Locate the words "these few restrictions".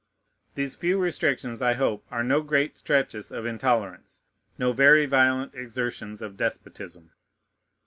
0.55-1.61